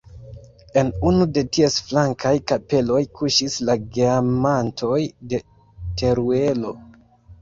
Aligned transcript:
En 0.81 0.87
unu 1.09 1.27
de 1.33 1.43
ties 1.57 1.75
flankaj 1.89 2.33
kapeloj 2.51 3.03
kuŝis 3.19 3.59
la 3.69 3.77
Geamantoj 3.99 4.99
de 5.35 5.45
Teruelo. 6.03 6.75